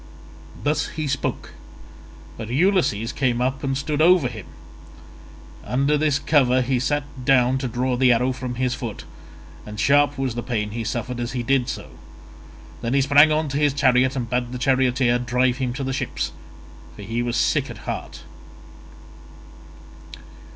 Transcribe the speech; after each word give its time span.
Thus 0.63 0.87
he 0.97 1.05
spoke, 1.07 1.51
but 2.35 2.49
Ulysses 2.49 3.13
came 3.13 3.39
up 3.39 3.63
and 3.63 3.77
stood 3.77 4.01
over 4.01 4.27
him. 4.29 4.47
Under 5.63 5.95
this 5.95 6.17
cover 6.17 6.63
he 6.63 6.79
sat 6.79 7.03
down 7.23 7.59
to 7.59 7.67
draw 7.67 7.95
the 7.95 8.11
arrow 8.11 8.31
from 8.31 8.55
his 8.55 8.73
foot, 8.73 9.03
and 9.63 9.79
sharp 9.79 10.17
was 10.17 10.33
the 10.33 10.41
pain 10.41 10.71
he 10.71 10.83
suffered 10.83 11.19
as 11.19 11.33
he 11.33 11.43
did 11.43 11.69
so. 11.69 11.91
Then 12.81 12.95
he 12.95 13.01
sprang 13.01 13.31
on 13.31 13.47
to 13.49 13.57
his 13.59 13.73
chariot 13.75 14.15
and 14.15 14.27
bade 14.27 14.51
the 14.51 14.57
charioteer 14.57 15.19
drive 15.19 15.57
him 15.57 15.71
to 15.73 15.83
the 15.83 15.93
ships, 15.93 16.31
for 16.95 17.03
he 17.03 17.21
was 17.21 17.37
sick 17.37 17.69
at 17.69 17.85
heart. 17.85 18.23